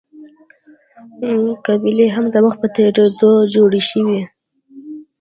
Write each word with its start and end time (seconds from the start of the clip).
قبیلې 1.65 2.07
هم 2.15 2.25
د 2.33 2.35
وخت 2.45 2.57
په 2.61 2.67
تېرېدو 2.75 3.31
جوړې 3.53 3.81
شوې. 3.89 4.21